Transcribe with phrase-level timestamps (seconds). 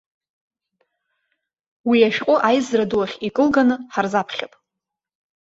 [1.89, 4.53] Уи ашәҟәы аизара ду ахь икылганы ҳарзаԥхьап.